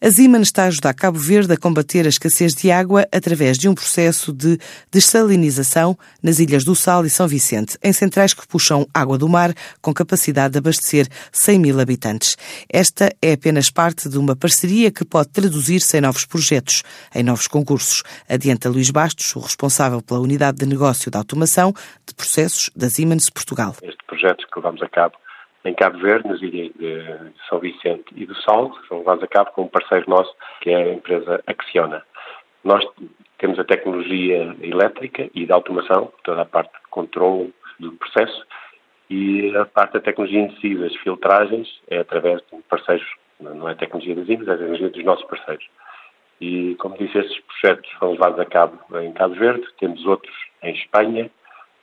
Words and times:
A 0.00 0.10
Ziman 0.10 0.42
está 0.42 0.62
a 0.62 0.66
ajudar 0.66 0.94
Cabo 0.94 1.18
Verde 1.18 1.52
a 1.52 1.56
combater 1.56 2.06
a 2.06 2.08
escassez 2.08 2.54
de 2.54 2.70
água 2.70 3.04
através 3.12 3.58
de 3.58 3.68
um 3.68 3.74
processo 3.74 4.32
de 4.32 4.56
dessalinização 4.92 5.98
nas 6.22 6.38
Ilhas 6.38 6.62
do 6.62 6.76
Sal 6.76 7.04
e 7.04 7.10
São 7.10 7.26
Vicente, 7.26 7.76
em 7.82 7.92
centrais 7.92 8.32
que 8.32 8.46
puxam 8.46 8.86
água 8.94 9.18
do 9.18 9.28
mar 9.28 9.52
com 9.82 9.92
capacidade 9.92 10.52
de 10.52 10.58
abastecer 10.58 11.08
100 11.32 11.58
mil 11.58 11.80
habitantes. 11.80 12.36
Esta 12.72 13.10
é 13.20 13.32
apenas 13.32 13.70
parte 13.70 14.08
de 14.08 14.18
uma 14.18 14.36
parceria 14.36 14.92
que 14.92 15.04
pode 15.04 15.30
traduzir-se 15.30 15.98
em 15.98 16.00
novos 16.00 16.24
projetos, 16.24 16.84
em 17.12 17.24
novos 17.24 17.48
concursos. 17.48 18.04
Adianta 18.28 18.68
Luís 18.68 18.90
Bastos, 18.90 19.34
o 19.34 19.40
responsável 19.40 20.00
pela 20.00 20.20
unidade 20.20 20.58
de 20.58 20.66
negócio 20.66 21.10
de 21.10 21.16
automação 21.16 21.74
de 22.06 22.14
processos 22.14 22.70
da 22.76 22.88
Siemens 22.88 23.28
Portugal. 23.30 23.74
Este 23.82 24.04
projeto 24.06 24.46
que 24.46 24.60
levamos 24.60 24.80
a 24.80 24.88
cabo 24.88 25.16
em 25.68 25.74
Cabo 25.74 25.98
Verde, 25.98 26.28
nas 26.28 26.40
ilhas 26.40 26.72
de 26.74 27.32
São 27.48 27.58
Vicente 27.58 28.04
e 28.16 28.24
do 28.24 28.34
Sal, 28.42 28.72
são 28.88 28.98
levados 28.98 29.22
a 29.22 29.26
cabo 29.26 29.50
com 29.52 29.62
um 29.62 29.68
parceiro 29.68 30.08
nosso, 30.08 30.34
que 30.60 30.70
é 30.70 30.76
a 30.76 30.94
empresa 30.94 31.42
Acciona. 31.46 32.02
Nós 32.64 32.84
temos 33.38 33.58
a 33.58 33.64
tecnologia 33.64 34.56
elétrica 34.60 35.28
e 35.34 35.46
de 35.46 35.52
automação, 35.52 36.12
toda 36.24 36.42
a 36.42 36.46
parte 36.46 36.72
de 36.72 36.88
controle 36.90 37.52
do 37.78 37.92
processo, 37.92 38.46
e 39.10 39.54
a 39.56 39.64
parte 39.64 39.94
da 39.94 40.00
tecnologia 40.00 40.50
si, 40.60 40.74
das 40.74 40.94
filtragens, 40.96 41.68
é 41.88 41.98
através 41.98 42.42
de 42.52 42.62
parceiros, 42.62 43.06
não 43.40 43.68
é 43.68 43.74
tecnologia 43.74 44.14
das 44.14 44.28
IMES, 44.28 44.48
é 44.48 44.52
a 44.52 44.56
tecnologia 44.56 44.90
dos 44.90 45.04
nossos 45.04 45.24
parceiros. 45.26 45.66
E, 46.40 46.76
como 46.76 46.96
disse, 46.96 47.18
estes 47.18 47.40
projetos 47.40 47.90
foram 47.92 48.12
levados 48.12 48.40
a 48.40 48.44
cabo 48.44 48.78
em 49.00 49.12
Cabo 49.12 49.34
Verde, 49.34 49.66
temos 49.78 50.04
outros 50.06 50.34
em 50.62 50.74
Espanha, 50.74 51.30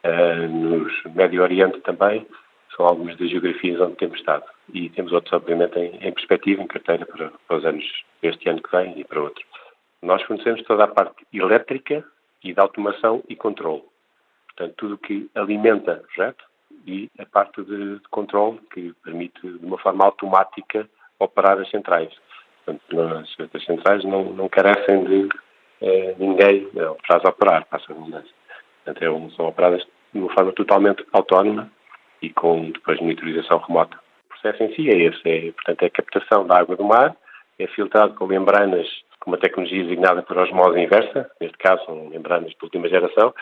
uh, 0.03 0.47
no 0.47 0.87
Médio 1.13 1.41
Oriente 1.41 1.79
também, 1.81 2.25
são 2.75 2.85
algumas 2.85 3.17
das 3.17 3.29
geografias 3.29 3.79
onde 3.79 3.95
temos 3.95 4.19
estado. 4.19 4.43
E 4.73 4.89
temos 4.89 5.11
outros, 5.11 5.33
obviamente, 5.33 5.77
em, 5.79 5.95
em 5.95 6.13
perspectiva, 6.13 6.61
em 6.61 6.67
carteira 6.67 7.05
para, 7.05 7.31
para 7.47 7.57
os 7.57 7.65
anos, 7.65 7.85
este 8.21 8.49
ano 8.49 8.61
que 8.61 8.71
vem 8.71 8.99
e 8.99 9.03
para 9.03 9.21
outros. 9.21 9.45
Nós 10.01 10.21
fornecemos 10.23 10.61
toda 10.63 10.83
a 10.83 10.87
parte 10.87 11.25
elétrica 11.33 12.03
e 12.43 12.53
de 12.53 12.59
automação 12.59 13.23
e 13.27 13.35
controle. 13.35 13.83
Portanto, 14.47 14.73
tudo 14.77 14.95
o 14.95 14.97
que 14.97 15.29
alimenta 15.35 15.93
o 15.93 16.07
projeto 16.07 16.43
e 16.85 17.09
a 17.17 17.25
parte 17.25 17.63
de, 17.63 17.95
de 17.95 18.07
controle 18.09 18.59
que 18.73 18.93
permite, 19.03 19.41
de 19.41 19.65
uma 19.65 19.77
forma 19.77 20.05
automática, 20.05 20.87
operar 21.19 21.59
as 21.59 21.69
centrais. 21.69 22.13
Portanto, 22.63 23.01
as, 23.53 23.65
centrais 23.65 24.03
não, 24.03 24.33
não 24.33 24.49
carecem 24.49 25.03
de 25.03 25.29
eh, 25.81 26.15
ninguém 26.17 26.67
para 27.07 27.17
as 27.17 27.23
operar, 27.23 27.65
passa 27.65 27.91
a 27.91 27.95
redundância. 27.95 28.33
Portanto, 28.83 29.03
é, 29.03 29.35
são 29.35 29.47
operadas 29.47 29.85
de 30.13 30.19
uma 30.19 30.33
forma 30.33 30.51
totalmente 30.53 31.05
autónoma 31.11 31.71
e 32.25 32.29
com 32.31 32.71
depois 32.71 32.99
monitorização 32.99 33.59
remota. 33.59 33.97
O 34.25 34.29
processo 34.29 34.63
em 34.63 34.73
si 34.75 34.89
é 34.89 34.97
esse, 34.97 35.21
é, 35.25 35.51
portanto, 35.51 35.83
é 35.83 35.85
a 35.85 35.89
captação 35.89 36.47
da 36.47 36.57
água 36.57 36.75
do 36.75 36.83
mar, 36.83 37.15
é 37.59 37.67
filtrado 37.67 38.15
com 38.15 38.25
membranas 38.25 38.87
com 39.19 39.31
uma 39.31 39.37
tecnologia 39.37 39.83
designada 39.83 40.21
por 40.23 40.37
osmose 40.37 40.79
inversa, 40.79 41.29
neste 41.39 41.57
caso 41.57 41.83
são 41.85 42.09
membranas 42.09 42.51
de 42.51 42.57
última 42.61 42.89
geração, 42.89 43.33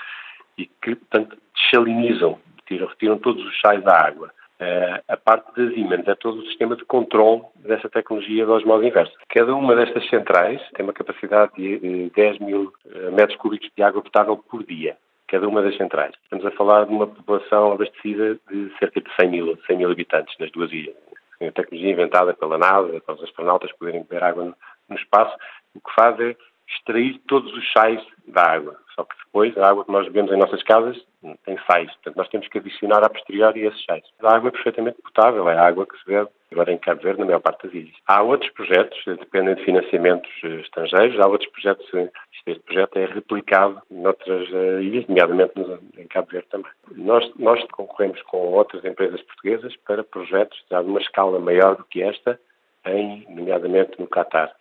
e 0.58 0.66
que, 0.66 0.96
portanto, 0.96 1.38
desalinizam, 1.56 2.40
retiram, 2.58 2.88
retiram 2.88 3.18
todos 3.18 3.44
os 3.44 3.60
sais 3.60 3.84
da 3.84 3.96
água. 3.96 4.32
Uh, 4.62 5.04
a 5.10 5.18
parte 5.18 5.52
das 5.58 5.76
ímãs 5.76 6.08
é 6.08 6.16
todo 6.16 6.40
o 6.40 6.46
sistema 6.46 6.76
de 6.76 6.86
controle 6.86 7.42
dessa 7.56 7.90
tecnologia 7.90 8.46
de 8.46 8.52
osmose 8.52 8.88
inversa. 8.88 9.14
Cada 9.30 9.54
uma 9.54 9.76
destas 9.76 10.08
centrais 10.10 10.62
tem 10.74 10.86
uma 10.86 10.94
capacidade 10.94 11.52
de 11.56 12.10
10 12.16 12.40
mil 12.40 12.72
eh, 12.86 13.10
metros 13.12 13.38
cúbicos 13.40 13.70
de 13.76 13.84
água 13.84 14.02
potável 14.02 14.38
por 14.38 14.64
dia 14.64 14.96
cada 15.34 15.48
uma 15.48 15.64
das 15.64 15.76
centrais. 15.78 16.14
Estamos 16.22 16.46
a 16.46 16.52
falar 16.52 16.86
de 16.86 16.94
uma 16.94 17.08
população 17.08 17.72
abastecida 17.72 18.40
de 18.52 18.72
cerca 18.78 19.02
de 19.02 19.10
100 19.20 19.30
mil, 19.32 19.58
100 19.66 19.78
mil 19.78 19.92
habitantes 19.92 20.36
nas 20.40 20.52
duas 20.52 20.72
ilhas. 20.72 20.96
A 21.42 21.52
tecnologia 21.52 21.92
inventada 21.92 22.36
pela 22.36 22.56
NASA, 22.60 23.02
para 23.02 23.16
os 23.16 23.24
astronautas 23.24 23.72
poderem 23.74 24.04
beber 24.04 24.24
água 24.24 24.46
no, 24.46 24.56
no 24.90 24.96
espaço, 24.96 25.36
o 25.74 25.80
que 25.80 25.96
faz 25.96 26.20
é 26.20 26.36
extrair 26.68 27.20
todos 27.28 27.52
os 27.54 27.72
sais 27.72 28.02
da 28.28 28.44
água. 28.44 28.78
Só 28.96 29.04
que 29.04 29.16
depois 29.26 29.58
a 29.58 29.70
água 29.70 29.86
que 29.86 29.92
nós 29.92 30.06
bebemos 30.06 30.32
em 30.32 30.38
nossas 30.38 30.62
casas 30.64 30.98
tem 31.46 31.58
sais. 31.70 31.92
Portanto, 31.94 32.18
nós 32.18 32.30
temos 32.30 32.48
que 32.48 32.58
adicionar 32.60 33.04
a 33.04 33.10
posteriori 33.10 33.66
esses 33.66 33.84
sais. 33.86 34.04
A 34.22 34.36
água 34.36 34.50
é 34.50 34.52
perfeitamente 34.52 35.02
potável, 35.02 35.50
é 35.50 35.58
a 35.58 35.66
água 35.66 35.86
que 35.86 35.98
se 35.98 36.06
bebe 36.06 36.30
agora 36.52 36.72
em 36.72 36.78
Cabo 36.78 37.02
Verde, 37.02 37.20
na 37.20 37.26
maior 37.26 37.40
parte 37.40 37.66
das 37.66 37.74
ilhas. 37.74 37.96
Há 38.06 38.22
outros 38.22 38.52
projetos, 38.52 39.00
dependem 39.06 39.56
de 39.56 39.64
financiamentos 39.66 40.30
eh, 40.44 40.60
estrangeiros, 40.62 41.20
há 41.20 41.28
outros 41.28 41.50
projetos, 41.50 41.92
eh, 41.96 42.12
este 42.46 42.60
projeto 42.64 42.98
é 42.98 43.06
replicado 43.06 43.82
noutras 43.90 44.48
ilhas, 44.82 45.08
nomeadamente 45.08 45.54
em 45.98 46.08
Cabo 46.08 46.28
Verde 46.32 46.48
também. 46.50 46.72
Nós, 46.92 47.32
nós 47.40 47.64
concorremos 47.72 48.22
com 48.24 48.38
outras 48.38 48.86
empresas 48.86 49.20
portuguesas 49.24 49.76
para 49.78 50.04
projetos 50.04 50.64
de 50.70 50.76
uma 50.76 51.00
escala 51.00 51.40
maior 51.40 51.76
do 51.76 51.86
que 51.86 52.04
esta, 52.04 52.40
em, 52.86 53.26
nomeadamente 53.30 54.00
no 54.00 54.08
Catar 54.08 54.54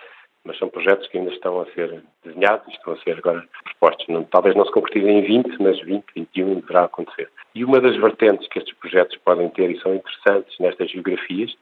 mas 0.45 0.59
são 0.59 0.69
projetos 0.69 1.07
que 1.09 1.19
ainda 1.19 1.33
estão 1.33 1.61
a 1.61 1.67
ser 1.67 2.03
desenhados 2.25 2.67
e 2.69 2.73
estão 2.73 2.93
a 2.95 2.99
ser 2.99 3.19
agora 3.19 3.47
propostos. 3.65 4.07
Não, 4.09 4.25
talvez 4.25 4.57
não 4.57 4.65
se 4.65 4.73
concretizem 4.73 5.19
em 5.19 5.23
20, 5.23 5.63
mas 5.63 5.81
20, 5.81 6.05
21 6.15 6.61
deverá 6.61 6.85
acontecer. 6.85 7.29
E 7.55 7.65
uma 7.65 7.81
das 7.81 7.97
vertentes 7.97 8.49
que 8.49 8.59
estes 8.59 8.75
projetos 8.79 9.17
podem 9.19 9.49
ter 9.51 9.71
e 9.71 9.81
são 9.81 9.95
interessantes 9.95 10.59
nestas 10.59 10.91
geografias 10.91 11.55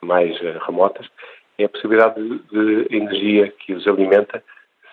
mais 0.00 0.38
uh, 0.40 0.58
remotas 0.66 1.08
é 1.58 1.64
a 1.64 1.68
possibilidade 1.68 2.20
de, 2.20 2.38
de, 2.88 2.96
energia 2.96 3.50
que 3.50 3.74
os 3.74 3.86
alimenta 3.86 4.42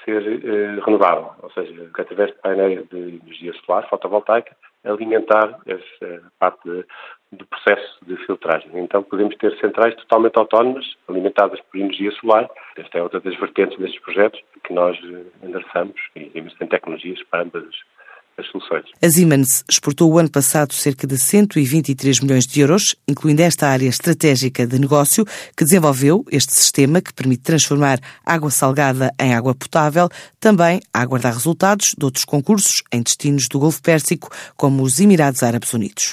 ser 0.05 0.21
uh, 0.21 0.81
renovável, 0.85 1.31
ou 1.41 1.51
seja, 1.51 1.89
através 1.97 2.31
de 2.31 2.37
painéis 2.39 2.87
de 2.89 2.97
energia 2.97 3.53
solar 3.65 3.87
fotovoltaica, 3.89 4.55
alimentar 4.83 5.59
essa 5.65 6.31
parte 6.39 6.85
do 7.37 7.45
processo 7.47 7.97
de 8.05 8.15
filtragem. 8.25 8.69
Então 8.75 9.03
podemos 9.03 9.35
ter 9.37 9.57
centrais 9.59 9.95
totalmente 9.95 10.37
autónomas, 10.37 10.85
alimentadas 11.07 11.59
por 11.61 11.79
energia 11.79 12.11
solar. 12.11 12.49
Esta 12.77 12.97
é 12.97 13.03
outra 13.03 13.19
das 13.19 13.37
vertentes 13.39 13.77
destes 13.77 14.01
projetos 14.01 14.39
que 14.63 14.73
nós 14.73 14.97
eh, 15.03 15.45
endereçamos 15.45 15.95
e 16.15 16.25
temos 16.25 16.53
tecnologias 16.53 17.21
para 17.29 17.43
ambas 17.43 17.65
as 18.37 18.47
soluções. 18.47 18.85
A 19.01 19.09
Siemens 19.09 19.63
exportou 19.69 20.11
o 20.11 20.17
ano 20.17 20.29
passado 20.29 20.73
cerca 20.73 21.05
de 21.05 21.17
123 21.17 22.19
milhões 22.21 22.47
de 22.47 22.61
euros, 22.61 22.95
incluindo 23.07 23.41
esta 23.41 23.67
área 23.67 23.87
estratégica 23.87 24.65
de 24.65 24.79
negócio, 24.79 25.25
que 25.55 25.63
desenvolveu 25.63 26.25
este 26.31 26.53
sistema 26.53 27.01
que 27.01 27.13
permite 27.13 27.43
transformar 27.43 27.99
água 28.25 28.49
salgada 28.49 29.11
em 29.19 29.33
água 29.35 29.53
potável, 29.53 30.09
também 30.39 30.79
a 30.93 31.01
aguardar 31.01 31.33
resultados 31.33 31.93
de 31.97 32.03
outros 32.03 32.25
concursos 32.25 32.83
em 32.91 33.01
destinos 33.01 33.47
do 33.49 33.59
Golfo 33.59 33.81
Pérsico, 33.81 34.29
como 34.55 34.83
os 34.83 34.99
Emirados 34.99 35.43
Árabes 35.43 35.73
Unidos. 35.73 36.11